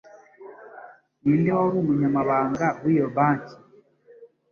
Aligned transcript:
Ninde 1.21 1.49
wari 1.57 1.75
umunyamabanga 1.83 2.65
wiyo 2.83 3.07
banki 3.15 3.55